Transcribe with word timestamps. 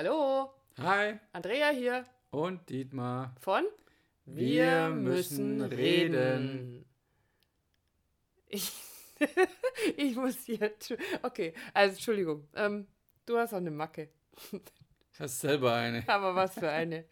Hallo, 0.00 0.48
Hi 0.78 1.18
Andrea 1.34 1.68
hier 1.72 2.06
und 2.30 2.70
Dietmar. 2.70 3.36
von 3.38 3.66
Wir 4.24 4.88
müssen 4.88 5.60
reden. 5.60 6.86
Ich, 8.46 8.72
ich 9.98 10.16
muss 10.16 10.38
hier. 10.46 10.72
Okay, 11.20 11.52
also 11.74 11.96
Entschuldigung. 11.96 12.48
Ähm, 12.54 12.86
du 13.26 13.36
hast 13.36 13.52
auch 13.52 13.58
eine 13.58 13.70
Macke. 13.70 14.08
Ich 15.12 15.20
hast 15.20 15.38
selber 15.38 15.74
eine. 15.74 16.02
Aber 16.08 16.34
was 16.34 16.54
für 16.54 16.70
eine. 16.70 17.04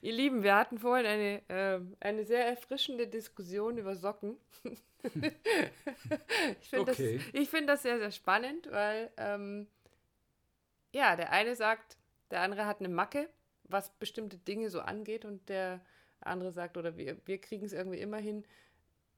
Ihr 0.00 0.14
Lieben, 0.14 0.42
wir 0.42 0.56
hatten 0.56 0.78
vorhin 0.78 1.04
eine, 1.04 1.42
ähm, 1.50 1.94
eine 2.00 2.24
sehr 2.24 2.46
erfrischende 2.46 3.06
Diskussion 3.06 3.76
über 3.76 3.96
Socken. 3.96 4.38
ich 5.02 6.70
finde 6.70 6.90
Okay. 6.92 7.18
das, 7.18 7.40
ich 7.42 7.50
find 7.50 7.68
das 7.68 7.82
sehr, 7.82 7.98
sehr 7.98 8.12
spannend, 8.12 8.66
weil 8.70 9.10
ähm, 9.18 9.66
ja, 10.94 11.16
der 11.16 11.32
eine 11.32 11.54
sagt, 11.54 11.98
der 12.30 12.42
andere 12.42 12.66
hat 12.66 12.80
eine 12.80 12.88
Macke, 12.88 13.28
was 13.64 13.90
bestimmte 13.98 14.38
Dinge 14.38 14.70
so 14.70 14.80
angeht 14.80 15.24
und 15.24 15.48
der 15.48 15.80
andere 16.20 16.52
sagt, 16.52 16.76
oder 16.76 16.96
wir, 16.96 17.16
wir 17.26 17.40
kriegen 17.40 17.64
es 17.64 17.72
irgendwie 17.72 18.00
immer 18.00 18.18
hin, 18.18 18.44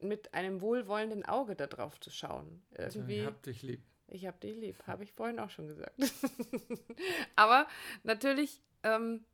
mit 0.01 0.35
einem 0.35 0.61
wohlwollenden 0.61 1.25
Auge 1.25 1.57
da 1.57 1.67
drauf 1.67 2.01
zu 2.01 2.11
schauen. 2.11 2.63
Irgendwie. 2.77 3.21
Ich 3.21 3.27
hab 3.27 3.43
dich 3.43 3.63
lieb. 3.63 3.83
Ich 4.09 4.27
hab 4.27 4.41
dich 4.41 4.57
lieb, 4.57 4.77
habe 4.87 5.05
ich 5.05 5.13
vorhin 5.13 5.39
auch 5.39 5.51
schon 5.51 5.69
gesagt. 5.69 5.95
Aber 7.37 7.67
natürlich 8.03 8.61
ähm, 8.83 9.25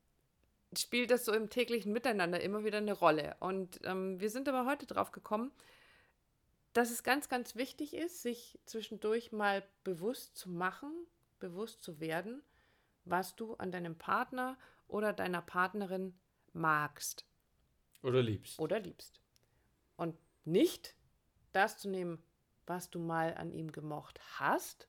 spielt 0.77 1.11
das 1.11 1.25
so 1.25 1.33
im 1.33 1.51
täglichen 1.51 1.93
Miteinander 1.93 2.41
immer 2.41 2.65
wieder 2.65 2.79
eine 2.79 2.93
Rolle. 2.93 3.37
Und 3.41 3.81
ähm, 3.85 4.21
wir 4.21 4.31
sind 4.31 4.49
aber 4.49 4.67
heute 4.67 4.87
drauf 4.87 5.11
gekommen, 5.11 5.51
dass 6.75 6.91
es 6.91 7.03
ganz, 7.03 7.29
ganz 7.29 7.57
wichtig 7.57 7.95
ist, 7.95 8.23
sich 8.23 8.59
zwischendurch 8.67 9.33
mal 9.33 9.65
bewusst 9.83 10.37
zu 10.37 10.51
machen, 10.51 10.93
bewusst 11.41 11.83
zu 11.83 11.99
werden, 11.99 12.43
was 13.11 13.37
du 13.37 13.55
an 13.55 13.71
deinem 13.71 13.97
Partner 13.97 14.57
oder 14.87 15.12
deiner 15.12 15.42
Partnerin 15.42 16.14
magst 16.53 17.27
Oder 18.03 18.23
liebst. 18.23 18.59
oder 18.59 18.81
liebst. 18.81 19.20
Und 19.97 20.17
nicht 20.45 20.95
das 21.53 21.79
zu 21.79 21.89
nehmen, 21.89 22.23
was 22.67 22.91
du 22.91 22.98
mal 22.98 23.34
an 23.34 23.53
ihm 23.53 23.73
gemocht 23.73 24.20
hast 24.39 24.89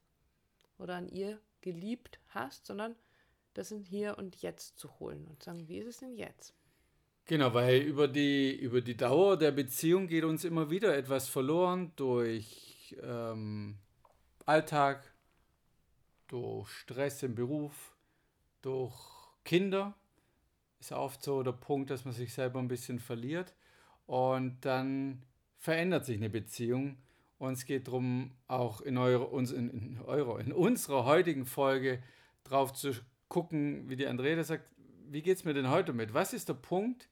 oder 0.77 0.95
an 0.95 1.07
ihr 1.07 1.39
geliebt 1.61 2.19
hast, 2.29 2.65
sondern 2.65 2.95
das 3.53 3.71
in 3.71 3.81
hier 3.81 4.17
und 4.17 4.41
jetzt 4.41 4.77
zu 4.77 4.99
holen 4.99 5.27
und 5.27 5.43
sagen, 5.43 5.67
wie 5.67 5.79
ist 5.79 5.87
es 5.87 5.97
denn 5.97 6.13
jetzt? 6.15 6.53
Genau, 7.25 7.53
weil 7.53 7.81
über 7.81 8.07
die, 8.07 8.55
über 8.55 8.81
die 8.81 8.97
Dauer 8.97 9.37
der 9.37 9.51
Beziehung 9.51 10.07
geht 10.07 10.23
uns 10.23 10.43
immer 10.43 10.69
wieder 10.69 10.95
etwas 10.97 11.29
verloren 11.29 11.91
durch 11.95 12.95
ähm, 13.01 13.77
Alltag, 14.45 15.13
durch 16.27 16.69
Stress 16.69 17.21
im 17.23 17.35
Beruf, 17.35 17.95
durch 18.61 18.95
Kinder. 19.43 19.95
Ist 20.79 20.91
oft 20.91 21.21
so 21.21 21.43
der 21.43 21.51
Punkt, 21.51 21.89
dass 21.89 22.05
man 22.05 22.13
sich 22.13 22.33
selber 22.33 22.59
ein 22.59 22.67
bisschen 22.67 22.99
verliert. 22.99 23.53
Und 24.05 24.65
dann 24.65 25.23
verändert 25.57 26.05
sich 26.05 26.17
eine 26.17 26.29
Beziehung. 26.29 26.97
Und 27.37 27.53
es 27.53 27.65
geht 27.65 27.87
darum, 27.87 28.31
auch 28.47 28.81
in, 28.81 28.97
eure, 28.97 29.37
in, 29.39 29.69
in, 29.69 30.01
eurer, 30.01 30.39
in 30.39 30.51
unserer 30.51 31.05
heutigen 31.05 31.45
Folge 31.45 32.01
drauf 32.43 32.73
zu 32.73 32.93
gucken, 33.29 33.89
wie 33.89 33.95
die 33.95 34.07
Andrea 34.07 34.43
sagt, 34.43 34.73
wie 35.07 35.21
geht 35.21 35.37
es 35.37 35.45
mir 35.45 35.53
denn 35.53 35.69
heute 35.69 35.93
mit? 35.93 36.13
Was 36.13 36.33
ist 36.33 36.49
der 36.49 36.55
Punkt, 36.55 37.09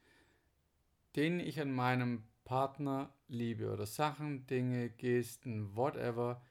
den 1.16 1.40
ich 1.40 1.62
an 1.62 1.72
meinem 1.72 2.24
Partner 2.44 3.14
liebe? 3.28 3.72
Oder 3.72 3.86
Sachen, 3.86 4.46
Dinge, 4.48 4.90
Gesten, 4.90 5.76
whatever. 5.76 6.42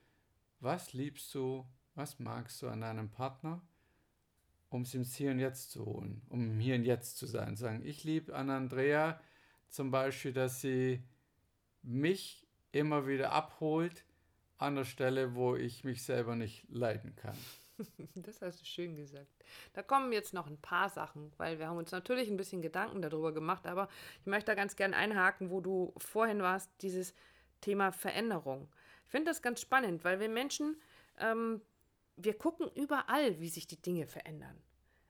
Was 0.61 0.93
liebst 0.93 1.35
du, 1.35 1.67
was 1.95 2.19
magst 2.19 2.63
du 2.63 2.69
an 2.69 2.81
deinem 2.81 3.11
Partner, 3.11 3.61
um 4.77 4.83
es 4.83 4.95
ins 4.95 5.15
Hier 5.17 5.31
und 5.31 5.41
Jetzt 5.41 5.71
zu 5.71 5.85
holen, 5.85 6.23
um 6.29 6.41
im 6.53 6.61
Hier 6.61 6.77
und 6.77 6.85
Jetzt 6.85 7.19
zu 7.19 7.27
sein? 7.27 7.57
Sagen, 7.57 7.83
ich 7.85 8.05
liebe 8.05 8.35
an 8.35 8.51
Andrea 8.51 9.21
zum 9.69 9.91
Beispiel, 9.91 10.33
dass 10.33 10.61
sie 10.61 11.03
mich 11.83 12.47
immer 12.73 13.07
wieder 13.07 13.33
abholt 13.33 14.05
an 14.59 14.77
der 14.77 14.85
Stelle, 14.85 15.35
wo 15.35 15.57
ich 15.57 15.85
mich 15.85 16.03
selber 16.03 16.37
nicht 16.37 16.67
leiden 16.69 17.15
kann. 17.17 17.37
Das 18.15 18.41
hast 18.41 18.63
du 18.63 18.65
schön 18.65 18.97
gesagt. 18.97 19.45
Da 19.75 19.83
kommen 19.83 20.11
jetzt 20.11 20.33
noch 20.33 20.47
ein 20.47 20.57
paar 20.57 20.89
Sachen, 20.89 21.31
weil 21.37 21.59
wir 21.59 21.69
haben 21.69 21.77
uns 21.77 21.93
natürlich 21.93 22.31
ein 22.31 22.39
bisschen 22.39 22.63
Gedanken 22.63 23.03
darüber 23.03 23.33
gemacht, 23.33 23.67
aber 23.67 23.91
ich 24.21 24.27
möchte 24.27 24.47
da 24.47 24.55
ganz 24.55 24.77
gern 24.77 24.95
einhaken, 24.95 25.51
wo 25.51 25.61
du 25.61 25.93
vorhin 25.99 26.41
warst, 26.41 26.71
dieses 26.81 27.15
Thema 27.61 27.93
Veränderung. 27.93 28.69
Ich 29.05 29.11
finde 29.11 29.31
das 29.31 29.43
ganz 29.43 29.61
spannend, 29.61 30.05
weil 30.05 30.21
wir 30.21 30.31
Menschen, 30.31 30.81
ähm, 31.19 31.61
wir 32.17 32.39
gucken 32.39 32.71
überall, 32.75 33.39
wie 33.41 33.51
sich 33.51 33.67
die 33.67 33.81
Dinge 33.81 34.07
verändern. 34.07 34.57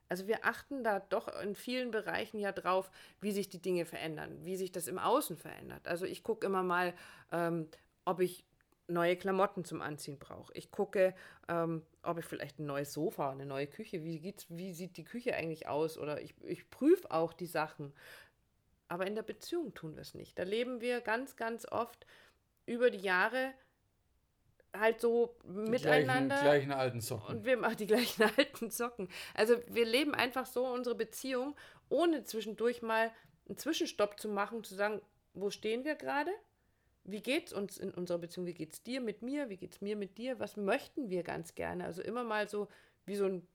Also 0.09 0.27
wir 0.27 0.45
achten 0.45 0.83
da 0.83 0.99
doch 0.99 1.27
in 1.41 1.55
vielen 1.55 1.91
Bereichen 1.91 2.39
ja 2.39 2.51
drauf, 2.51 2.89
wie 3.19 3.31
sich 3.31 3.49
die 3.49 3.61
Dinge 3.61 3.85
verändern, 3.85 4.37
wie 4.43 4.55
sich 4.55 4.71
das 4.71 4.87
im 4.87 4.99
Außen 4.99 5.37
verändert. 5.37 5.87
Also 5.87 6.05
ich 6.05 6.23
gucke 6.23 6.45
immer 6.45 6.63
mal, 6.63 6.93
ähm, 7.31 7.67
ob 8.05 8.19
ich 8.21 8.45
neue 8.87 9.17
Klamotten 9.17 9.65
zum 9.65 9.81
Anziehen 9.81 10.17
brauche. 10.17 10.53
Ich 10.53 10.71
gucke, 10.71 11.13
ähm, 11.49 11.83
ob 12.03 12.19
ich 12.19 12.25
vielleicht 12.25 12.59
ein 12.59 12.65
neues 12.65 12.93
Sofa, 12.93 13.31
eine 13.31 13.45
neue 13.45 13.67
Küche, 13.67 14.03
wie, 14.03 14.19
geht's, 14.19 14.45
wie 14.49 14.73
sieht 14.73 14.97
die 14.97 15.03
Küche 15.03 15.35
eigentlich 15.35 15.67
aus? 15.67 15.97
Oder 15.97 16.21
ich, 16.21 16.33
ich 16.45 16.69
prüfe 16.69 17.11
auch 17.11 17.33
die 17.33 17.47
Sachen. 17.47 17.93
Aber 18.87 19.05
in 19.05 19.15
der 19.15 19.23
Beziehung 19.23 19.73
tun 19.73 19.95
wir 19.95 20.01
es 20.01 20.13
nicht. 20.13 20.39
Da 20.39 20.43
leben 20.43 20.79
wir 20.79 21.01
ganz, 21.01 21.35
ganz 21.35 21.65
oft 21.69 22.05
über 22.65 22.89
die 22.89 22.99
Jahre 22.99 23.53
halt 24.79 25.01
so 25.01 25.35
Die 25.43 25.69
miteinander. 25.69 26.35
Gleichen, 26.35 26.43
gleichen 26.43 26.71
alten 26.71 27.01
Socken. 27.01 27.37
Und 27.37 27.45
wir 27.45 27.57
machen 27.57 27.77
die 27.77 27.87
gleichen 27.87 28.23
alten 28.37 28.69
Socken. 28.69 29.09
Also 29.33 29.55
wir 29.67 29.85
leben 29.85 30.13
einfach 30.13 30.45
so 30.45 30.65
unsere 30.65 30.95
Beziehung, 30.95 31.55
ohne 31.89 32.23
zwischendurch 32.23 32.81
mal 32.81 33.11
einen 33.47 33.57
Zwischenstopp 33.57 34.19
zu 34.19 34.29
machen, 34.29 34.63
zu 34.63 34.75
sagen, 34.75 35.01
wo 35.33 35.49
stehen 35.49 35.85
wir 35.85 35.95
gerade? 35.95 36.31
Wie 37.03 37.21
geht's 37.21 37.53
uns 37.53 37.77
in 37.77 37.91
unserer 37.91 38.17
Beziehung? 38.17 38.47
Wie 38.47 38.53
geht's 38.53 38.83
dir 38.83 38.99
mit 38.99 39.21
mir? 39.21 39.49
Wie 39.49 39.57
geht's 39.57 39.81
mir 39.81 39.95
mit 39.95 40.17
dir? 40.17 40.39
Was 40.39 40.57
möchten 40.57 41.09
wir 41.09 41.23
ganz 41.23 41.55
gerne? 41.55 41.85
Also 41.85 42.01
immer 42.01 42.23
mal 42.23 42.49
so 42.49 42.67
wie 43.05 43.15
so 43.15 43.25
ein, 43.25 43.47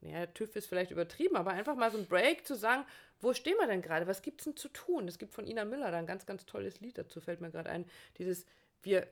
ja, 0.00 0.24
TÜV 0.26 0.56
ist 0.56 0.66
vielleicht 0.66 0.90
übertrieben, 0.90 1.36
aber 1.36 1.50
einfach 1.50 1.76
mal 1.76 1.90
so 1.90 1.98
ein 1.98 2.06
Break 2.06 2.46
zu 2.46 2.54
sagen, 2.54 2.84
wo 3.20 3.34
stehen 3.34 3.56
wir 3.58 3.66
denn 3.66 3.82
gerade? 3.82 4.06
Was 4.06 4.22
gibt's 4.22 4.44
denn 4.44 4.56
zu 4.56 4.68
tun? 4.68 5.06
Es 5.08 5.18
gibt 5.18 5.34
von 5.34 5.46
Ina 5.46 5.64
Müller 5.64 5.90
da 5.90 5.98
ein 5.98 6.06
ganz, 6.06 6.24
ganz 6.24 6.46
tolles 6.46 6.80
Lied 6.80 6.96
dazu, 6.96 7.20
fällt 7.20 7.40
mir 7.40 7.50
gerade 7.50 7.70
ein. 7.70 7.84
Dieses, 8.18 8.46
wir 8.82 9.06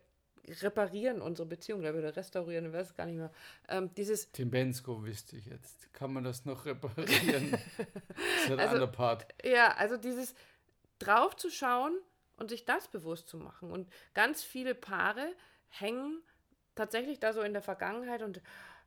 reparieren 0.62 1.20
unsere 1.22 1.46
Beziehung, 1.46 1.80
oder 1.80 2.16
restaurieren, 2.16 2.72
weiß 2.72 2.94
gar 2.94 3.06
nicht 3.06 3.16
mehr. 3.16 3.30
Ähm, 3.68 3.92
dieses, 3.94 4.30
Tim 4.32 4.50
Bensko 4.50 5.04
wüsste 5.04 5.36
ich 5.36 5.46
jetzt. 5.46 5.92
Kann 5.92 6.12
man 6.12 6.24
das 6.24 6.44
noch 6.44 6.64
reparieren? 6.64 7.52
das 7.52 7.60
ist 8.44 8.50
ein 8.50 8.58
Also- 8.60 8.74
anderer 8.74 8.86
Part. 8.92 9.26
Ja, 9.44 9.74
also 9.76 9.96
dieses 9.96 10.34
drauf 10.98 11.36
zu 11.36 11.50
schauen 11.50 11.96
und 12.36 12.50
sich 12.50 12.64
das 12.64 12.88
bewusst 12.88 13.28
zu 13.28 13.36
machen. 13.36 13.70
Und 13.70 13.88
ganz 14.14 14.42
viele 14.42 14.74
Paare 14.74 15.34
hängen 15.68 16.22
tatsächlich 16.74 17.20
da 17.20 17.32
so 17.32 17.42
in 17.42 17.52
der 17.52 17.62
Vergangenheit 17.62 18.22
und 18.22 18.40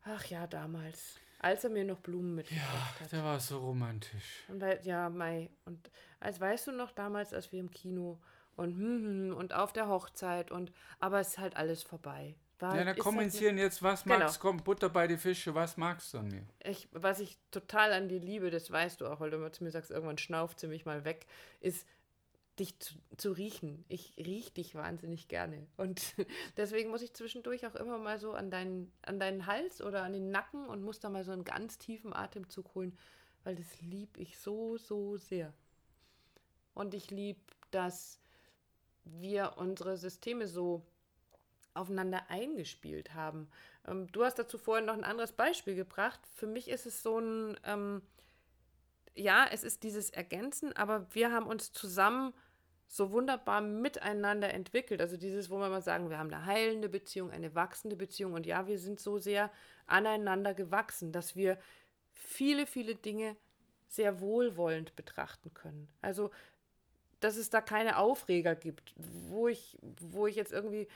ach 0.03 0.25
ja, 0.25 0.47
damals, 0.47 1.15
als 1.39 1.63
er 1.63 1.69
mir 1.69 1.83
noch 1.85 1.99
Blumen 1.99 2.35
mitgebracht 2.35 2.99
hat. 3.01 3.11
Der 3.11 3.23
war 3.23 3.39
so 3.39 3.59
romantisch. 3.59 4.43
Und 4.47 4.59
weil, 4.61 4.79
ja, 4.83 5.09
Mai. 5.09 5.49
Und 5.65 5.89
als 6.19 6.39
weißt 6.39 6.67
du 6.67 6.71
noch 6.71 6.91
damals, 6.91 7.33
als 7.33 7.51
wir 7.51 7.59
im 7.59 7.69
Kino 7.71 8.19
und 8.55 8.75
hm, 8.77 9.29
hm, 9.31 9.37
und 9.37 9.53
auf 9.53 9.73
der 9.73 9.87
Hochzeit 9.89 10.51
und 10.51 10.71
aber 10.99 11.19
es 11.19 11.29
ist 11.29 11.37
halt 11.39 11.57
alles 11.57 11.83
vorbei. 11.83 12.35
War, 12.59 12.75
Ja, 12.75 12.83
dann 12.85 12.95
ist 12.95 13.03
kommentieren 13.03 13.57
jetzt, 13.57 13.81
was 13.81 14.05
Genau. 14.05 14.31
magst 14.31 14.35
du? 14.35 14.39
Komm, 14.41 14.57
Butter 14.63 14.89
bei 14.89 15.07
die 15.07 15.17
Fische, 15.17 15.55
was 15.55 15.77
magst 15.77 16.13
du 16.13 16.19
an 16.19 16.29
mir? 16.29 16.45
ich, 16.63 16.87
was 16.91 17.19
ich 17.19 17.37
total 17.51 17.93
an 17.93 18.09
dir 18.09 18.19
liebe, 18.19 18.49
das 18.49 18.71
weißt 18.71 19.01
du 19.01 19.07
auch, 19.07 19.19
weil 19.19 19.29
du 19.29 19.37
immer 19.37 19.51
zu 19.51 19.63
mir 19.63 19.71
sagst, 19.71 19.91
irgendwann 19.91 20.17
schnauft 20.17 20.59
sie 20.59 20.67
mich 20.67 20.85
mal 20.85 21.05
weg, 21.05 21.27
ist 21.59 21.87
dich 22.59 22.79
zu, 22.79 22.95
zu 23.17 23.31
riechen. 23.33 23.85
Ich 23.89 24.13
riech 24.17 24.53
dich 24.53 24.75
wahnsinnig 24.75 25.27
gerne. 25.27 25.67
Und 25.77 26.15
deswegen 26.57 26.89
muss 26.89 27.01
ich 27.01 27.13
zwischendurch 27.13 27.67
auch 27.67 27.75
immer 27.75 27.97
mal 27.99 28.19
so 28.19 28.33
an 28.33 28.51
deinen, 28.51 28.91
an 29.03 29.19
deinen 29.19 29.45
Hals 29.47 29.81
oder 29.81 30.03
an 30.03 30.13
den 30.13 30.31
Nacken 30.31 30.67
und 30.67 30.83
muss 30.83 30.99
da 30.99 31.09
mal 31.09 31.23
so 31.23 31.31
einen 31.31 31.45
ganz 31.45 31.77
tiefen 31.77 32.13
Atemzug 32.13 32.75
holen, 32.75 32.97
weil 33.43 33.55
das 33.55 33.81
lieb 33.81 34.17
ich 34.17 34.37
so, 34.39 34.77
so 34.77 35.17
sehr. 35.17 35.53
Und 36.73 36.93
ich 36.93 37.09
lieb, 37.11 37.37
dass 37.71 38.19
wir 39.05 39.53
unsere 39.57 39.97
Systeme 39.97 40.47
so 40.47 40.85
aufeinander 41.73 42.29
eingespielt 42.29 43.13
haben. 43.13 43.49
Ähm, 43.87 44.11
du 44.11 44.23
hast 44.23 44.39
dazu 44.39 44.57
vorhin 44.57 44.85
noch 44.85 44.95
ein 44.95 45.03
anderes 45.03 45.33
Beispiel 45.33 45.75
gebracht. 45.75 46.19
Für 46.33 46.47
mich 46.47 46.69
ist 46.69 46.85
es 46.85 47.03
so 47.03 47.19
ein, 47.19 47.59
ähm, 47.63 48.01
ja, 49.13 49.45
es 49.51 49.63
ist 49.63 49.83
dieses 49.83 50.09
Ergänzen, 50.09 50.75
aber 50.75 51.07
wir 51.13 51.31
haben 51.31 51.47
uns 51.47 51.71
zusammen 51.71 52.33
so 52.87 53.11
wunderbar 53.11 53.61
miteinander 53.61 54.53
entwickelt. 54.53 55.01
Also 55.01 55.17
dieses, 55.17 55.49
wo 55.49 55.57
wir 55.57 55.69
mal 55.69 55.81
sagen, 55.81 56.09
wir 56.09 56.17
haben 56.17 56.31
eine 56.33 56.45
heilende 56.45 56.89
Beziehung, 56.89 57.31
eine 57.31 57.55
wachsende 57.55 57.95
Beziehung 57.95 58.33
und 58.33 58.45
ja, 58.45 58.67
wir 58.67 58.79
sind 58.79 58.99
so 58.99 59.17
sehr 59.17 59.51
aneinander 59.85 60.53
gewachsen, 60.53 61.11
dass 61.11 61.35
wir 61.35 61.57
viele, 62.11 62.65
viele 62.65 62.95
Dinge 62.95 63.35
sehr 63.87 64.19
wohlwollend 64.19 64.95
betrachten 64.95 65.53
können. 65.53 65.87
Also 66.01 66.31
dass 67.25 67.37
es 67.37 67.49
da 67.49 67.59
keine 67.59 67.97
Aufreger 67.97 68.55
gibt, 68.55 68.93
wo 68.95 69.47
ich, 69.47 69.77
wo 69.81 70.27
ich 70.27 70.35
jetzt 70.35 70.53
irgendwie 70.53 70.87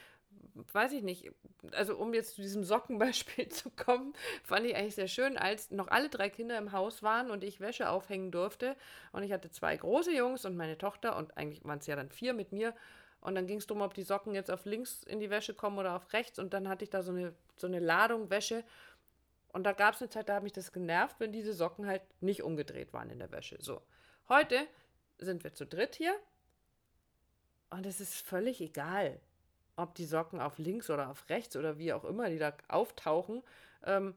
weiß 0.73 0.91
ich 0.93 1.03
nicht, 1.03 1.31
also 1.71 1.97
um 1.97 2.13
jetzt 2.13 2.35
zu 2.35 2.41
diesem 2.41 2.63
Sockenbeispiel 2.63 3.49
zu 3.49 3.69
kommen, 3.71 4.13
fand 4.43 4.65
ich 4.65 4.75
eigentlich 4.75 4.95
sehr 4.95 5.07
schön, 5.07 5.37
als 5.37 5.71
noch 5.71 5.87
alle 5.87 6.09
drei 6.09 6.29
Kinder 6.29 6.57
im 6.57 6.71
Haus 6.71 7.03
waren 7.03 7.31
und 7.31 7.43
ich 7.43 7.59
Wäsche 7.59 7.89
aufhängen 7.89 8.31
durfte. 8.31 8.75
Und 9.11 9.23
ich 9.23 9.31
hatte 9.31 9.51
zwei 9.51 9.75
große 9.75 10.13
Jungs 10.13 10.45
und 10.45 10.55
meine 10.55 10.77
Tochter 10.77 11.17
und 11.17 11.37
eigentlich 11.37 11.63
waren 11.63 11.79
es 11.79 11.87
ja 11.87 11.95
dann 11.95 12.09
vier 12.09 12.33
mit 12.33 12.51
mir. 12.51 12.73
Und 13.21 13.35
dann 13.35 13.47
ging 13.47 13.57
es 13.57 13.67
darum, 13.67 13.81
ob 13.81 13.93
die 13.93 14.03
Socken 14.03 14.33
jetzt 14.33 14.49
auf 14.49 14.65
links 14.65 15.03
in 15.03 15.19
die 15.19 15.29
Wäsche 15.29 15.53
kommen 15.53 15.77
oder 15.77 15.95
auf 15.95 16.13
rechts. 16.13 16.39
Und 16.39 16.53
dann 16.53 16.69
hatte 16.69 16.83
ich 16.83 16.89
da 16.89 17.03
so 17.03 17.11
eine, 17.11 17.33
so 17.57 17.67
eine 17.67 17.79
Ladung 17.79 18.29
Wäsche. 18.29 18.63
Und 19.51 19.63
da 19.63 19.73
gab 19.73 19.95
es 19.95 20.01
eine 20.01 20.09
Zeit, 20.09 20.29
da 20.29 20.35
hat 20.35 20.43
mich 20.43 20.53
das 20.53 20.71
genervt, 20.71 21.19
wenn 21.19 21.31
diese 21.31 21.53
Socken 21.53 21.85
halt 21.85 22.01
nicht 22.21 22.43
umgedreht 22.43 22.93
waren 22.93 23.09
in 23.09 23.19
der 23.19 23.31
Wäsche. 23.31 23.57
So. 23.59 23.81
Heute 24.29 24.67
sind 25.19 25.43
wir 25.43 25.53
zu 25.53 25.65
dritt 25.65 25.95
hier. 25.95 26.15
Und 27.69 27.85
es 27.85 28.01
ist 28.01 28.15
völlig 28.15 28.61
egal, 28.61 29.19
ob 29.75 29.95
die 29.95 30.05
Socken 30.05 30.39
auf 30.39 30.57
links 30.57 30.89
oder 30.89 31.09
auf 31.09 31.29
rechts 31.29 31.55
oder 31.55 31.77
wie 31.77 31.93
auch 31.93 32.03
immer 32.03 32.29
die 32.29 32.39
da 32.39 32.55
auftauchen. 32.67 33.43
Ähm, 33.83 34.15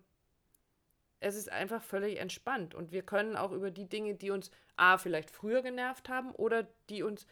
es 1.21 1.37
ist 1.37 1.51
einfach 1.51 1.83
völlig 1.83 2.19
entspannt. 2.19 2.75
Und 2.75 2.93
wir 2.93 3.03
können 3.03 3.37
auch 3.37 3.53
über 3.53 3.71
die 3.71 3.89
Dinge, 3.89 4.15
die 4.15 4.31
uns 4.31 4.51
A, 4.77 4.99
vielleicht 4.99 5.31
früher 5.31 5.63
genervt 5.63 6.09
haben 6.09 6.33
oder 6.33 6.67
die 6.89 7.03
uns 7.03 7.27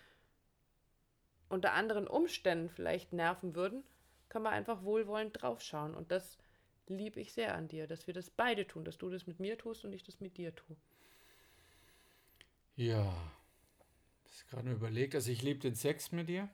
unter 1.49 1.73
anderen 1.73 2.07
Umständen 2.07 2.69
vielleicht 2.69 3.13
nerven 3.13 3.57
würden, 3.57 3.83
können 4.29 4.45
wir 4.45 4.51
einfach 4.51 4.85
wohlwollend 4.85 5.43
draufschauen. 5.43 5.95
Und 5.95 6.13
das 6.13 6.39
liebe 6.87 7.21
ich 7.21 7.33
sehr 7.33 7.55
an 7.55 7.67
dir, 7.67 7.87
dass 7.87 8.07
wir 8.07 8.15
das 8.15 8.31
beide 8.31 8.67
tun, 8.67 8.85
dass 8.85 8.99
du 8.99 9.11
das 9.11 9.27
mit 9.27 9.41
mir 9.41 9.59
tust 9.59 9.85
und 9.85 9.93
ich 9.93 10.05
das 10.05 10.21
mit 10.21 10.37
dir 10.37 10.55
tue. 10.55 10.77
Ja, 12.77 13.13
das 14.31 14.39
ist 14.39 14.49
gerade 14.49 14.71
überlegt. 14.71 15.15
Also 15.15 15.31
ich 15.31 15.43
liebe 15.43 15.61
den 15.61 15.75
Sex 15.75 16.11
mit 16.13 16.29
dir. 16.29 16.49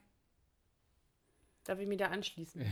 Darf 1.63 1.79
ich 1.79 1.87
mich 1.87 1.99
da 1.99 2.07
anschließen? 2.07 2.61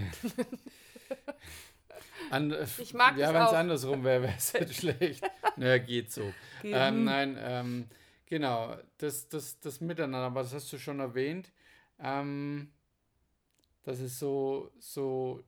An, 2.32 2.52
äh, 2.52 2.68
ich 2.78 2.94
mag 2.94 3.18
Ja, 3.18 3.34
wenn 3.34 3.44
es 3.44 3.54
andersrum 3.54 4.04
wäre, 4.04 4.24
wäre 4.24 4.36
es 4.38 4.54
halt 4.54 4.74
schlecht. 4.76 5.24
Naja, 5.56 5.78
geht 5.78 6.12
so. 6.12 6.34
Ähm, 6.64 7.06
nein, 7.06 7.38
ähm, 7.40 7.88
genau, 8.26 8.76
das, 8.98 9.30
das, 9.30 9.60
das 9.60 9.80
Miteinander, 9.80 10.26
aber 10.26 10.42
das 10.42 10.54
hast 10.54 10.74
du 10.74 10.78
schon 10.78 11.00
erwähnt 11.00 11.52
ähm, 12.00 12.72
dass 13.84 14.00
es 14.00 14.20
so, 14.20 14.72
so, 14.80 15.44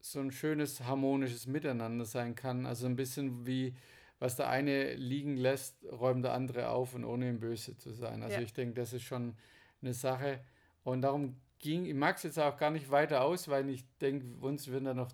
so 0.00 0.20
ein 0.20 0.32
schönes 0.32 0.80
harmonisches 0.80 1.46
Miteinander 1.46 2.04
sein 2.04 2.34
kann. 2.34 2.66
Also 2.66 2.86
ein 2.86 2.96
bisschen 2.96 3.46
wie, 3.46 3.74
was 4.22 4.36
der 4.36 4.48
eine 4.48 4.94
liegen 4.94 5.36
lässt, 5.36 5.84
räumt 5.90 6.24
der 6.24 6.32
andere 6.32 6.68
auf 6.68 6.94
und 6.94 7.04
ohne 7.04 7.28
ihm 7.28 7.40
böse 7.40 7.76
zu 7.76 7.90
sein. 7.90 8.22
Also 8.22 8.36
ja. 8.36 8.42
ich 8.42 8.52
denke, 8.52 8.74
das 8.74 8.92
ist 8.92 9.02
schon 9.02 9.34
eine 9.82 9.94
Sache. 9.94 10.38
Und 10.84 11.02
darum 11.02 11.40
ging, 11.58 11.86
ich 11.86 11.94
mag 11.94 12.18
es 12.18 12.22
jetzt 12.22 12.38
auch 12.38 12.56
gar 12.56 12.70
nicht 12.70 12.92
weiter 12.92 13.22
aus, 13.22 13.48
weil 13.48 13.68
ich 13.68 13.84
denke, 13.98 14.24
uns 14.40 14.68
würden 14.68 14.84
da 14.84 14.94
noch 14.94 15.10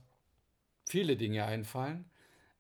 viele 0.86 1.16
Dinge 1.16 1.46
einfallen, 1.46 2.04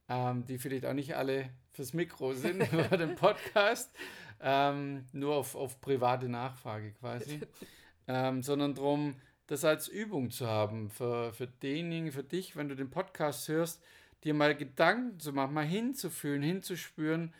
ähm, 0.08 0.46
die 0.46 0.56
vielleicht 0.56 0.86
auch 0.86 0.94
nicht 0.94 1.16
alle 1.16 1.50
fürs 1.70 1.92
Mikro 1.92 2.32
sind 2.32 2.62
über 2.72 2.96
den 2.96 3.14
Podcast, 3.14 3.94
ähm, 4.40 5.04
nur 5.12 5.34
auf, 5.34 5.54
auf 5.54 5.82
private 5.82 6.30
Nachfrage 6.30 6.92
quasi. 6.92 7.40
ähm, 8.08 8.42
sondern 8.42 8.74
darum, 8.74 9.16
das 9.48 9.66
als 9.66 9.86
Übung 9.86 10.30
zu 10.30 10.46
haben 10.46 10.88
für, 10.88 11.30
für 11.34 11.46
denjenigen, 11.46 12.10
für 12.10 12.24
dich, 12.24 12.56
wenn 12.56 12.70
du 12.70 12.74
den 12.74 12.88
Podcast 12.88 13.48
hörst, 13.48 13.82
dir 14.24 14.34
mal 14.34 14.54
Gedanken 14.54 15.18
zu 15.20 15.32
machen, 15.32 15.54
mal 15.54 15.64
hinzufühlen, 15.64 16.42
hinzuspüren, 16.42 17.34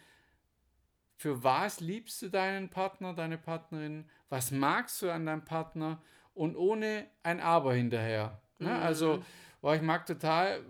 für 1.17 1.43
was 1.43 1.81
liebst 1.81 2.23
du 2.23 2.29
deinen 2.29 2.69
Partner, 2.69 3.13
deine 3.13 3.39
Partnerin, 3.39 4.09
was 4.29 4.53
magst 4.53 5.03
du 5.03 5.11
an 5.11 5.27
deinem 5.27 5.45
Partner 5.45 6.01
und 6.35 6.57
ohne 6.57 7.07
ein 7.25 7.41
Aber 7.41 7.75
hinterher. 7.75 8.41
Ne? 8.61 8.69
Mhm. 8.69 8.77
Also, 8.77 9.25
oh, 9.61 9.73
ich 9.73 9.83
mag 9.83 10.07
total, 10.07 10.65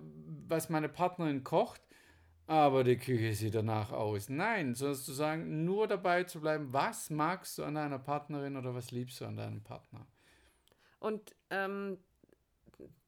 was 0.49 0.71
meine 0.71 0.89
Partnerin 0.89 1.45
kocht, 1.45 1.83
aber 2.47 2.83
die 2.83 2.97
Küche 2.97 3.35
sieht 3.35 3.55
danach 3.55 3.93
aus. 3.93 4.31
Nein, 4.31 4.75
sondern 4.75 4.97
zu 4.97 5.13
sagen, 5.13 5.67
nur 5.67 5.87
dabei 5.87 6.25
zu 6.25 6.41
bleiben, 6.41 6.73
was 6.73 7.11
magst 7.11 7.59
du 7.59 7.65
an 7.65 7.75
deiner 7.75 7.99
Partnerin 7.99 8.57
oder 8.57 8.75
was 8.75 8.91
liebst 8.91 9.21
du 9.21 9.27
an 9.27 9.37
deinem 9.37 9.63
Partner? 9.63 10.07
Und 10.99 11.35
ähm, 11.51 11.99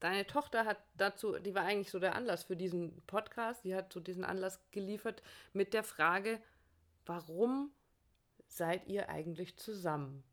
deine 0.01 0.27
Tochter 0.27 0.65
hat 0.65 0.79
dazu, 0.97 1.39
die 1.39 1.55
war 1.55 1.65
eigentlich 1.65 1.91
so 1.91 1.99
der 1.99 2.15
Anlass 2.15 2.45
für 2.45 2.57
diesen 2.57 3.01
Podcast, 3.07 3.65
die 3.65 3.75
hat 3.75 3.93
so 3.93 4.01
diesen 4.01 4.25
Anlass 4.25 4.61
geliefert 4.71 5.23
mit 5.53 5.75
der 5.75 5.85
Frage, 5.85 6.41
warum 7.07 7.71
seid 8.47 8.87
ihr 8.89 9.09
eigentlich 9.09 9.57
zusammen? 9.57 10.25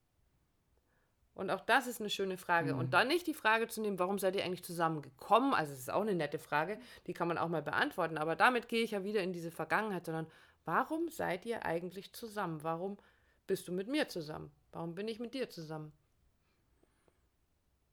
Und 1.37 1.51
auch 1.51 1.61
das 1.61 1.85
ist 1.85 1.99
eine 1.99 2.09
schöne 2.09 2.35
Frage. 2.35 2.73
Mhm. 2.73 2.79
Und 2.79 2.93
dann 2.95 3.09
nicht 3.09 3.27
die 3.27 3.35
Frage 3.35 3.67
zu 3.67 3.79
nehmen, 3.79 3.99
warum 3.99 4.17
seid 4.17 4.35
ihr 4.35 4.43
eigentlich 4.43 4.63
zusammengekommen? 4.63 5.53
Also, 5.53 5.71
es 5.71 5.79
ist 5.79 5.91
auch 5.91 6.01
eine 6.01 6.15
nette 6.15 6.39
Frage, 6.39 6.79
die 7.05 7.13
kann 7.13 7.27
man 7.27 7.37
auch 7.37 7.47
mal 7.47 7.61
beantworten. 7.61 8.17
Aber 8.17 8.35
damit 8.35 8.67
gehe 8.67 8.83
ich 8.83 8.91
ja 8.91 9.03
wieder 9.03 9.21
in 9.21 9.33
diese 9.33 9.51
Vergangenheit, 9.51 10.05
sondern 10.05 10.25
warum 10.65 11.09
seid 11.09 11.45
ihr 11.45 11.63
eigentlich 11.63 12.11
zusammen? 12.13 12.63
Warum 12.63 12.97
bist 13.45 13.67
du 13.67 13.71
mit 13.71 13.87
mir 13.87 14.09
zusammen? 14.09 14.51
Warum 14.71 14.95
bin 14.95 15.07
ich 15.07 15.19
mit 15.19 15.35
dir 15.35 15.47
zusammen? 15.47 15.91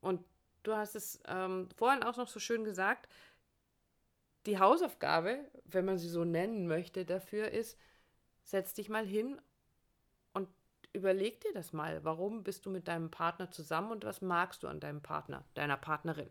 Und 0.01 0.23
du 0.67 0.75
hast 0.75 0.95
es 0.95 1.19
ähm, 1.27 1.69
vorhin 1.75 2.03
auch 2.03 2.17
noch 2.17 2.27
so 2.27 2.39
schön 2.39 2.63
gesagt, 2.63 3.09
die 4.45 4.59
Hausaufgabe, 4.59 5.39
wenn 5.65 5.85
man 5.85 5.97
sie 5.97 6.09
so 6.09 6.23
nennen 6.23 6.67
möchte, 6.67 7.05
dafür 7.05 7.51
ist, 7.51 7.79
setz 8.43 8.73
dich 8.73 8.89
mal 8.89 9.05
hin 9.05 9.39
überleg 10.95 11.41
dir 11.41 11.53
das 11.53 11.73
mal. 11.73 12.03
Warum 12.03 12.43
bist 12.43 12.65
du 12.65 12.71
mit 12.71 12.87
deinem 12.87 13.11
Partner 13.11 13.51
zusammen 13.51 13.91
und 13.91 14.05
was 14.05 14.21
magst 14.21 14.63
du 14.63 14.67
an 14.67 14.79
deinem 14.79 15.01
Partner, 15.01 15.43
deiner 15.53 15.77
Partnerin? 15.77 16.29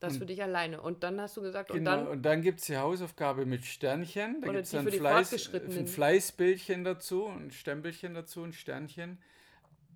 Das 0.00 0.18
für 0.18 0.26
dich 0.26 0.42
alleine. 0.42 0.82
Und 0.82 1.02
dann 1.02 1.18
hast 1.18 1.34
du 1.38 1.40
gesagt, 1.40 1.70
genau, 1.70 1.78
und 1.78 1.84
dann. 1.84 2.08
Und 2.08 2.22
dann 2.22 2.42
gibt 2.42 2.60
es 2.60 2.66
die 2.66 2.76
Hausaufgabe 2.76 3.46
mit 3.46 3.64
Sternchen. 3.64 4.42
Da 4.42 4.52
gibt 4.52 4.64
es 4.64 4.74
ein, 4.74 4.86
Fleiß, 4.86 5.54
ein 5.54 5.86
Fleißbildchen 5.86 6.84
dazu, 6.84 7.26
ein 7.26 7.50
Stempelchen 7.50 8.12
dazu, 8.12 8.42
ein 8.42 8.52
Sternchen. 8.52 9.18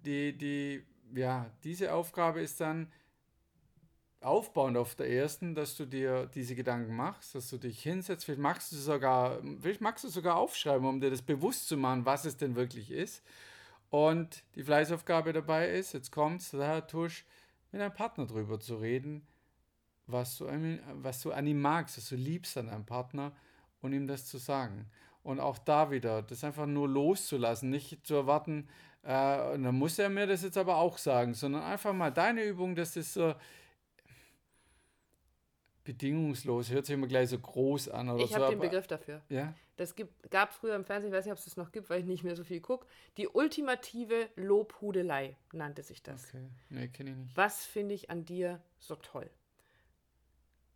Die, 0.07 0.33
die, 0.33 0.83
ja, 1.15 1.51
diese 1.63 1.93
Aufgabe 1.93 2.41
ist 2.41 2.59
dann 2.59 2.91
aufbauend 4.20 4.76
auf 4.76 4.94
der 4.94 5.11
ersten, 5.11 5.55
dass 5.55 5.76
du 5.76 5.87
dir 5.87 6.26
diese 6.35 6.55
Gedanken 6.55 6.94
machst, 6.94 7.35
dass 7.35 7.50
du 7.50 7.59
dich 7.59 7.82
hinsetzt. 7.82 8.25
Vielleicht 8.25 8.41
magst 8.41 8.73
du 8.73 8.76
sogar, 8.76 9.41
vielleicht 9.61 9.81
magst 9.81 10.05
du 10.05 10.09
sogar 10.09 10.37
aufschreiben, 10.37 10.87
um 10.87 11.00
dir 11.00 11.11
das 11.11 11.23
bewusst 11.23 11.69
zu 11.69 11.76
machen, 11.76 12.05
was 12.05 12.25
es 12.25 12.37
denn 12.37 12.56
wirklich 12.56 12.91
ist. 12.91 13.23
Und 13.91 14.43
die 14.55 14.65
Fleißaufgabe 14.65 15.32
dabei 15.32 15.70
ist, 15.70 15.94
jetzt 15.94 16.11
kommt's, 16.11 16.50
da 16.50 16.81
Tusch, 16.81 17.25
mit 17.70 17.81
deinem 17.81 17.94
Partner 17.94 18.26
drüber 18.26 18.59
zu 18.61 18.76
reden, 18.76 19.26
was 20.06 20.38
du, 20.38 20.47
was 20.94 21.23
du 21.23 21.32
an 21.32 21.47
ihm 21.47 21.61
magst, 21.61 21.97
was 21.97 22.09
du 22.09 22.17
liebst 22.17 22.56
an 22.56 22.67
deinem 22.67 22.87
Partner 22.87 23.32
und 23.81 23.93
ihm 23.93 24.06
das 24.06 24.26
zu 24.26 24.38
sagen. 24.38 24.91
Und 25.23 25.40
auch 25.40 25.59
da 25.59 25.90
wieder, 25.90 26.23
das 26.23 26.45
einfach 26.45 26.66
nur 26.66 26.88
loszulassen, 26.88 27.71
nicht 27.71 28.07
zu 28.07 28.14
erwarten, 28.14 28.69
äh, 29.02 29.09
dann 29.09 29.75
muss 29.75 29.99
er 29.99 30.09
mir 30.09 30.26
das 30.26 30.43
jetzt 30.43 30.57
aber 30.57 30.76
auch 30.76 30.99
sagen, 30.99 31.35
sondern 31.35 31.62
einfach 31.62 31.93
mal 31.93 32.11
deine 32.11 32.45
Übung, 32.45 32.75
das 32.75 32.97
ist 32.97 33.14
so, 33.14 33.35
bedingungslos, 35.88 36.71
hört 36.71 36.85
sich 36.85 36.92
immer 36.92 37.07
gleich 37.07 37.30
so 37.30 37.38
groß 37.38 37.88
an. 37.88 38.11
Oder 38.11 38.23
ich 38.23 38.30
so, 38.30 38.37
habe 38.37 38.50
den 38.50 38.61
Begriff 38.61 38.87
dafür. 38.87 39.23
Ja? 39.30 39.54
Das 39.78 39.95
gibt, 39.95 40.30
gab 40.30 40.52
früher 40.52 40.76
im 40.76 40.85
Fernsehen, 40.85 41.11
ich 41.11 41.16
weiß 41.16 41.25
nicht, 41.25 41.33
ob 41.33 41.38
es 41.38 41.47
das 41.47 41.57
noch 41.57 41.73
gibt, 41.73 41.88
weil 41.88 42.00
ich 42.00 42.04
nicht 42.04 42.25
mehr 42.25 42.37
so 42.37 42.45
viel 42.45 42.61
gucke, 42.61 42.87
die 43.16 43.26
ultimative 43.26 44.28
Lobhudelei 44.37 45.38
nannte 45.52 45.83
sich 45.83 46.02
das. 46.02 46.26
Okay, 46.28 46.50
nee, 46.68 46.88
kenne 46.88 47.12
ich 47.12 47.16
nicht. 47.16 47.37
Was 47.38 47.64
finde 47.64 47.95
ich 47.95 48.11
an 48.11 48.26
dir 48.26 48.61
so 48.78 48.97
toll? 48.97 49.30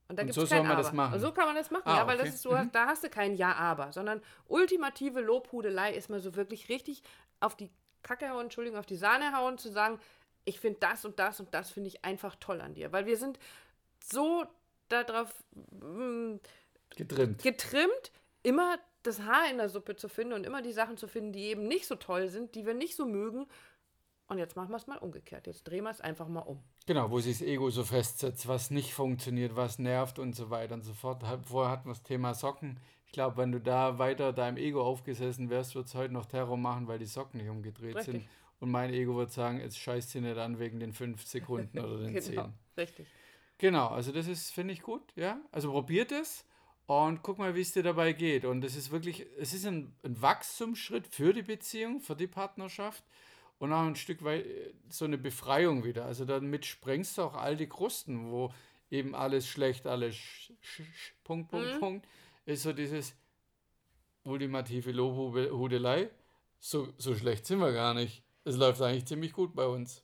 Und 0.09 0.19
da 0.19 0.23
gibt 0.23 0.35
es 0.35 0.49
so 0.49 0.55
kein 0.55 0.65
Aber. 0.65 0.77
das 0.77 0.95
machen. 0.95 1.13
Und 1.13 1.21
so 1.21 1.31
kann 1.33 1.45
man 1.45 1.57
das 1.57 1.71
machen, 1.71 1.83
ah, 1.85 1.99
ja, 1.99 2.07
weil 2.07 2.17
okay. 2.17 2.25
das 2.25 2.37
ist 2.37 2.43
so, 2.43 2.53
mhm. 2.53 2.73
da 2.73 2.87
hast 2.87 3.05
du 3.05 3.11
kein 3.11 3.35
Ja-Aber, 3.35 3.93
sondern 3.93 4.23
ultimative 4.47 5.21
Lobhudelei 5.21 5.93
ist 5.93 6.09
mal 6.09 6.21
so 6.21 6.35
wirklich 6.37 6.71
richtig 6.71 7.03
auf 7.41 7.55
die 7.55 7.69
Kacke 8.03 8.31
hauen, 8.31 8.45
Entschuldigung, 8.45 8.79
auf 8.79 8.87
die 8.87 8.97
Sahne 8.97 9.37
hauen, 9.37 9.59
zu 9.59 9.71
sagen, 9.71 10.01
ich 10.47 10.59
finde 10.59 10.81
das 10.81 11.05
und 11.05 11.19
das 11.19 11.39
und 11.39 11.53
das 11.53 11.71
finde 11.71 11.89
ich 11.89 12.03
einfach 12.03 12.35
toll 12.37 12.63
an 12.63 12.73
dir. 12.73 12.93
Weil 12.93 13.05
wir 13.05 13.19
sind 13.19 13.39
so 14.03 14.47
darauf 14.93 15.33
mm, 15.55 16.37
getrimmt. 16.97 17.43
getrimmt, 17.43 18.13
immer 18.43 18.79
das 19.03 19.21
Haar 19.21 19.51
in 19.51 19.59
der 19.59 19.69
Suppe 19.69 19.97
zu 19.97 20.09
finden 20.09 20.33
und 20.35 20.45
immer 20.45 20.63
die 20.63 20.73
Sachen 20.73 20.97
zu 20.97 21.09
finden, 21.09 21.33
die 21.33 21.45
eben 21.45 21.67
nicht 21.67 21.87
so 21.87 21.97
toll 21.97 22.29
sind, 22.29 22.55
die 22.55 22.67
wir 22.67 22.75
nicht 22.75 22.95
so 22.95 23.07
mögen. 23.07 23.47
Und 24.29 24.39
jetzt 24.39 24.57
machen 24.57 24.71
wir 24.71 24.77
es 24.77 24.87
mal 24.87 24.99
umgekehrt. 24.99 25.47
Jetzt 25.47 25.65
drehen 25.65 25.85
wir 25.85 25.91
es 25.91 26.01
einfach 26.01 26.29
mal 26.29 26.41
um. 26.41 26.63
Genau, 26.87 27.11
wo 27.11 27.21
sich 27.21 27.39
das 27.39 27.47
Ego 27.47 27.69
so 27.71 27.85
festsetzt, 27.85 28.49
was 28.49 28.71
nicht 28.71 28.95
funktioniert, 28.95 29.57
was 29.57 29.79
nervt 29.79 30.19
und 30.19 30.35
so 30.35 30.49
weiter 30.49 30.75
und 30.75 30.85
so 30.85 30.95
fort. 30.95 31.23
Vorher 31.45 31.71
hatten 31.71 31.89
wir 31.89 31.93
das 31.93 32.03
Thema 32.03 32.33
Socken. 32.33 32.79
Ich 33.05 33.13
glaube, 33.13 33.37
wenn 33.37 33.53
du 33.53 33.61
da 33.61 33.99
weiter 33.99 34.33
deinem 34.33 34.57
Ego 34.57 34.83
aufgesessen 34.83 35.51
wärst, 35.51 35.75
wird 35.75 35.87
es 35.87 35.95
heute 35.95 36.15
noch 36.15 36.25
Terror 36.25 36.57
machen, 36.57 36.89
weil 36.89 36.99
die 36.99 37.07
Socken 37.07 37.41
nicht 37.41 37.51
umgedreht 37.51 37.97
Richtig. 37.97 38.23
sind. 38.23 38.29
Und 38.59 38.71
mein 38.71 38.95
Ego 38.95 39.17
wird 39.17 39.33
sagen, 39.33 39.61
jetzt 39.61 39.77
scheißt 39.79 40.11
sie 40.11 40.21
nicht 40.21 40.39
an 40.39 40.59
wegen 40.59 40.81
den 40.81 40.93
fünf 40.93 41.27
Sekunden 41.27 41.79
oder 41.79 41.99
den 41.99 42.13
genau. 42.15 42.21
zehn. 42.21 42.55
Richtig. 42.77 43.07
Genau, 43.63 43.87
also 43.91 44.11
das 44.11 44.27
ist, 44.27 44.51
finde 44.51 44.75
ich 44.75 44.83
gut, 44.83 45.13
ja. 45.15 45.41
Also 45.53 45.71
probiert 45.71 46.11
es 46.11 46.45
und 46.87 47.23
guck 47.23 47.39
mal, 47.39 47.55
wie 47.55 47.61
es 47.61 47.71
dir 47.71 47.85
dabei 47.85 48.13
geht. 48.13 48.45
Und 48.45 48.65
es 48.65 48.75
ist 48.75 48.91
wirklich, 48.91 49.25
es 49.39 49.55
ist 49.55 49.65
ein, 49.65 49.95
ein 50.03 50.21
Wachstumsschritt 50.21 51.07
für 51.07 51.33
die 51.33 51.43
Beziehung, 51.43 52.01
für 52.01 52.17
die 52.17 52.27
Partnerschaft. 52.27 53.05
und 53.61 53.73
auch 53.73 53.83
ein 53.83 53.95
Stück 53.95 54.25
weit 54.25 54.45
so 54.89 55.05
eine 55.05 55.17
Befreiung 55.17 55.85
wieder. 55.85 56.07
Also 56.07 56.25
damit 56.25 56.67
sprengst 56.67 57.17
du 57.17 57.23
auch 57.23 57.35
all 57.35 57.57
die 57.57 57.69
Krusten, 57.69 58.33
wo 58.33 58.53
eben 58.91 59.15
alles 59.15 59.47
schlecht, 59.47 59.87
alles 59.87 60.17
sch, 60.17 60.51
sch, 60.61 60.83
sch, 60.83 61.15
Punkt, 61.23 61.49
Punkt, 61.49 61.75
mhm. 61.75 61.79
Punkt, 61.79 62.09
ist 62.45 62.65
so 62.65 62.73
dieses 62.73 63.15
ultimative 64.25 64.91
Lobhudelei. 64.91 66.11
So, 66.59 66.89
so 66.99 67.15
schlecht 67.15 67.47
sind 67.47 67.61
wir 67.61 67.73
gar 67.73 67.95
nicht. 67.95 68.25
Es 68.45 68.57
läuft 68.57 68.83
eigentlich 68.83 69.07
ziemlich 69.07 69.33
gut 69.33 69.55
bei 69.55 69.67
uns. 69.67 70.03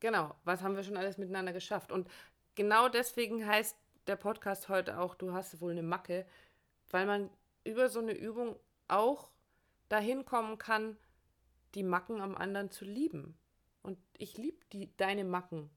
Genau, 0.00 0.34
was 0.44 0.60
haben 0.60 0.76
wir 0.76 0.82
schon 0.82 0.98
alles 0.98 1.16
miteinander 1.16 1.54
geschafft? 1.54 1.90
Und 1.90 2.06
genau 2.58 2.88
deswegen 2.88 3.46
heißt 3.46 3.76
der 4.08 4.16
Podcast 4.16 4.68
heute 4.68 4.98
auch, 4.98 5.14
du 5.14 5.32
hast 5.32 5.60
wohl 5.60 5.70
eine 5.70 5.84
Macke, 5.84 6.26
weil 6.90 7.06
man 7.06 7.30
über 7.64 7.88
so 7.88 8.00
eine 8.00 8.12
Übung 8.12 8.56
auch 8.88 9.30
dahin 9.88 10.24
kommen 10.24 10.58
kann, 10.58 10.96
die 11.74 11.84
Macken 11.84 12.20
am 12.20 12.34
anderen 12.34 12.70
zu 12.70 12.84
lieben. 12.84 13.38
Und 13.82 13.96
ich 14.16 14.36
liebe 14.36 14.58
deine 14.96 15.22
Macken. 15.24 15.70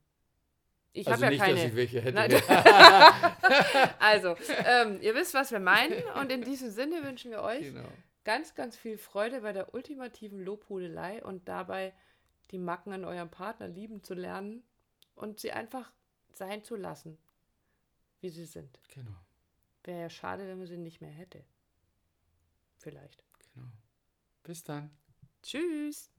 Ich 0.92 1.06
also 1.06 1.24
habe 1.24 1.36
ja 1.36 1.44
keine. 1.44 1.54
Dass 1.54 1.64
ich 1.64 1.76
welche 1.76 2.00
hätte. 2.00 2.18
also, 4.00 4.36
ähm, 4.66 5.00
ihr 5.00 5.14
wisst, 5.14 5.34
was 5.34 5.52
wir 5.52 5.60
meinen. 5.60 6.02
Und 6.20 6.32
in 6.32 6.42
diesem 6.42 6.70
Sinne 6.70 7.04
wünschen 7.04 7.30
wir 7.30 7.42
euch 7.42 7.72
genau. 7.72 7.88
ganz, 8.24 8.54
ganz 8.54 8.76
viel 8.76 8.98
Freude 8.98 9.42
bei 9.42 9.52
der 9.52 9.72
ultimativen 9.72 10.44
Lobhudelei 10.44 11.22
und 11.22 11.48
dabei 11.48 11.94
die 12.50 12.58
Macken 12.58 12.92
an 12.92 13.04
eurem 13.04 13.30
Partner 13.30 13.68
lieben 13.68 14.02
zu 14.02 14.14
lernen 14.14 14.64
und 15.14 15.38
sie 15.38 15.52
einfach 15.52 15.92
sein 16.36 16.62
zu 16.64 16.76
lassen, 16.76 17.18
wie 18.20 18.30
sie 18.30 18.46
sind. 18.46 18.80
Genau. 18.94 19.16
Wäre 19.84 20.02
ja 20.02 20.10
schade, 20.10 20.46
wenn 20.46 20.58
man 20.58 20.66
sie 20.66 20.76
nicht 20.76 21.00
mehr 21.00 21.10
hätte. 21.10 21.44
Vielleicht. 22.78 23.24
Genau. 23.54 23.68
Bis 24.42 24.62
dann. 24.62 24.90
Tschüss. 25.42 26.11